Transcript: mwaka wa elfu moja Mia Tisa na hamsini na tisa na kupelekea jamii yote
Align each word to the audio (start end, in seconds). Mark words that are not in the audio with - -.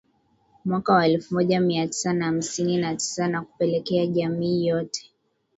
mwaka 0.65 0.93
wa 0.93 1.07
elfu 1.07 1.33
moja 1.33 1.59
Mia 1.61 1.87
Tisa 1.87 2.13
na 2.13 2.25
hamsini 2.25 2.77
na 2.77 2.95
tisa 2.95 3.27
na 3.27 3.41
kupelekea 3.41 4.05
jamii 4.07 4.67
yote 4.67 5.11